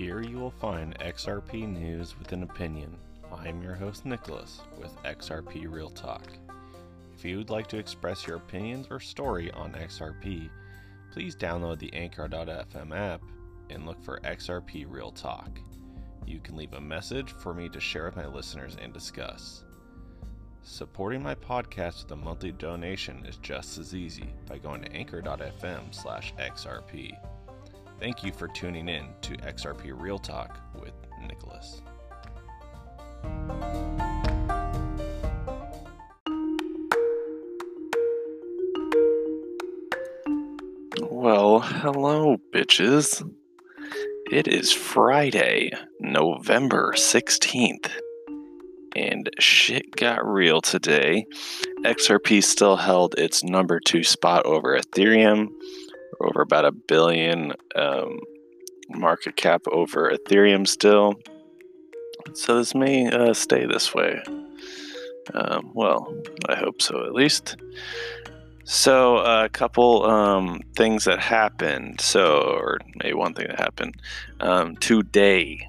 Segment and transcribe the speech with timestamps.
[0.00, 2.96] Here you will find XRP news with an opinion.
[3.30, 6.26] I'm your host Nicholas with XRP Real Talk.
[7.14, 10.48] If you would like to express your opinions or story on XRP,
[11.12, 13.20] please download the Anchor.fm app
[13.68, 15.60] and look for XRP Real Talk.
[16.26, 19.64] You can leave a message for me to share with my listeners and discuss.
[20.62, 25.94] Supporting my podcast with a monthly donation is just as easy by going to anchor.fm
[25.94, 27.18] slash XRP.
[28.00, 30.94] Thank you for tuning in to XRP Real Talk with
[31.28, 31.82] Nicholas.
[41.02, 43.22] Well, hello, bitches.
[44.32, 45.70] It is Friday,
[46.00, 47.90] November 16th,
[48.96, 51.26] and shit got real today.
[51.84, 55.48] XRP still held its number two spot over Ethereum,
[56.20, 58.20] over about a billion um,
[58.88, 61.14] market cap over Ethereum still.
[62.34, 64.22] So this may uh, stay this way.
[65.34, 66.14] Um, well,
[66.48, 67.56] I hope so at least.
[68.64, 72.00] So uh, a couple um, things that happened.
[72.00, 73.96] So, or maybe one thing that happened
[74.38, 75.68] um, today,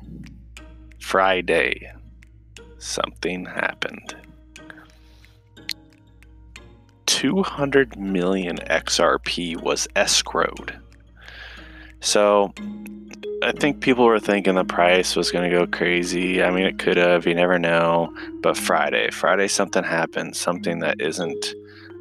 [0.99, 1.91] Friday,
[2.77, 4.15] something happened.
[7.21, 10.75] 200 million XRP was escrowed.
[11.99, 12.51] So
[13.43, 16.41] I think people were thinking the price was going to go crazy.
[16.41, 18.11] I mean, it could have, you never know.
[18.41, 21.45] But Friday, Friday, something happened, something that isn't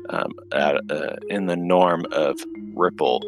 [0.09, 2.41] um, at, uh, in the norm of
[2.81, 3.23] Ripple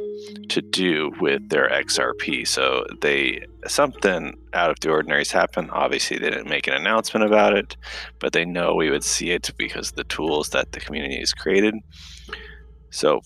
[0.48, 2.46] to do with their XRP.
[2.48, 5.70] So they something out of the ordinary's happened.
[5.72, 7.76] Obviously, they didn't make an announcement about it,
[8.18, 11.74] but they know we would see it because the tools that the community has created.
[12.90, 13.20] So,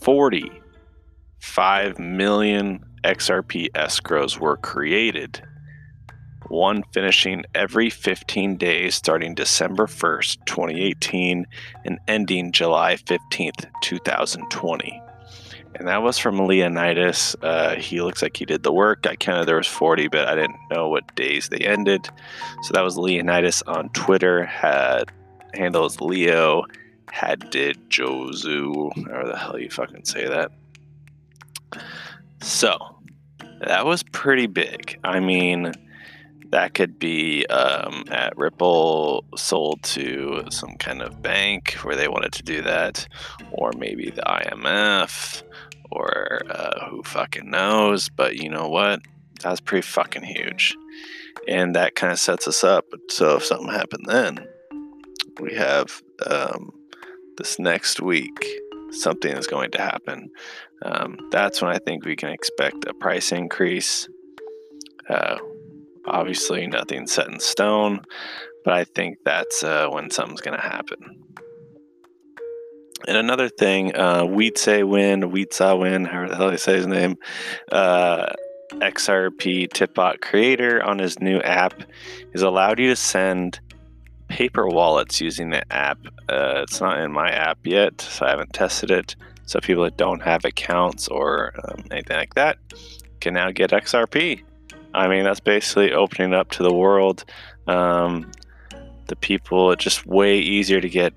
[0.00, 5.42] forty-five million XRP escrows were created
[6.48, 11.46] one finishing every 15 days starting December 1st, 2018,
[11.84, 15.02] and ending July 15th, 2020.
[15.74, 17.36] And that was from Leonidas.
[17.42, 19.06] Uh, he looks like he did the work.
[19.06, 22.08] I counted there was 40, but I didn't know what days they ended.
[22.62, 24.44] So that was Leonidas on Twitter.
[24.44, 25.12] Had
[25.54, 26.64] handles Leo
[27.10, 30.52] had did Jozu, or the hell you fucking say that.
[32.40, 32.78] So
[33.60, 34.98] that was pretty big.
[35.04, 35.72] I mean,
[36.50, 42.32] that could be um, at Ripple sold to some kind of bank where they wanted
[42.32, 43.06] to do that,
[43.50, 45.42] or maybe the IMF,
[45.90, 48.08] or uh, who fucking knows.
[48.08, 49.00] But you know what?
[49.42, 50.74] That's pretty fucking huge.
[51.46, 52.86] And that kind of sets us up.
[53.10, 54.46] So if something happened then,
[55.40, 56.72] we have um,
[57.36, 58.44] this next week,
[58.90, 60.30] something is going to happen.
[60.82, 64.08] Um, that's when I think we can expect a price increase.
[65.08, 65.38] Uh,
[66.08, 68.04] Obviously, nothing's set in stone,
[68.64, 71.24] but I think that's uh, when something's going to happen.
[73.06, 77.16] And another thing, uh, Weedsay Win, Weetsa Win, however the hell they say his name,
[77.70, 78.26] uh,
[78.72, 81.82] XRP Tipbot creator on his new app
[82.32, 83.60] has allowed you to send
[84.28, 85.98] paper wallets using the app.
[86.28, 89.16] Uh, it's not in my app yet, so I haven't tested it.
[89.46, 92.58] So people that don't have accounts or um, anything like that
[93.20, 94.42] can now get XRP.
[94.94, 97.24] I mean, that's basically opening up to the world.
[97.66, 98.30] Um,
[99.06, 101.14] the people, it's just way easier to get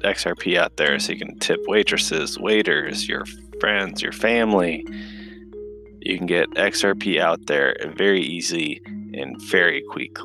[0.00, 3.24] XRP out there so you can tip waitresses, waiters, your
[3.60, 4.86] friends, your family.
[6.00, 8.80] You can get XRP out there very easy
[9.14, 10.16] and very quick,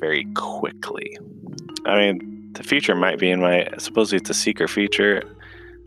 [0.00, 1.16] very quickly.
[1.86, 5.22] I mean, the feature might be in my supposedly it's a secret feature.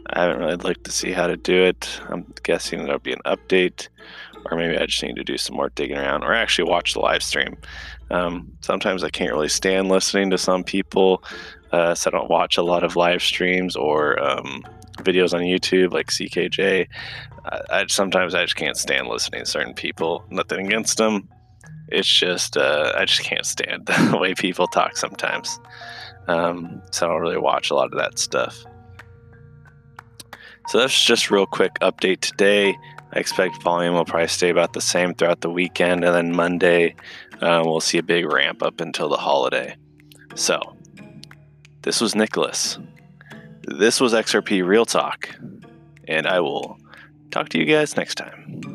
[0.07, 1.99] I haven't really looked to see how to do it.
[2.09, 3.89] I'm guessing there'll be an update
[4.45, 6.99] or maybe I just need to do some more digging around or actually watch the
[6.99, 7.57] live stream.
[8.09, 11.23] Um, sometimes I can't really stand listening to some people,
[11.71, 14.63] uh, so I don't watch a lot of live streams or um,
[14.97, 16.87] videos on YouTube like CKJ.
[17.45, 20.25] I, I, sometimes I just can't stand listening to certain people.
[20.29, 21.29] Nothing against them.
[21.87, 25.59] It's just uh, I just can't stand the way people talk sometimes.
[26.27, 28.63] Um, so I don't really watch a lot of that stuff.
[30.67, 32.77] So that's just real quick update today.
[33.13, 36.95] I expect volume will probably stay about the same throughout the weekend, and then Monday
[37.41, 39.75] uh, we'll see a big ramp up until the holiday.
[40.35, 40.59] So,
[41.81, 42.79] this was Nicholas.
[43.63, 45.29] This was XRP Real Talk,
[46.07, 46.77] and I will
[47.31, 48.70] talk to you guys next time.